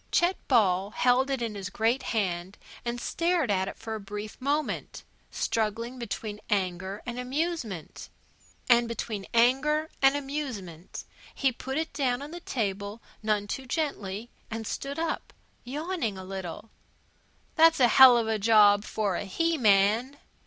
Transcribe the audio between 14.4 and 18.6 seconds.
and stoop up, yawning a little. "That's a hell of a